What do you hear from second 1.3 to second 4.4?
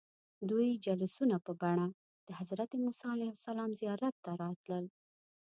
په بڼه د حضرت موسى علیه السلام زیارت ته